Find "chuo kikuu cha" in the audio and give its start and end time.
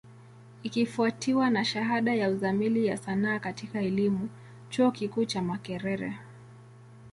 4.69-5.41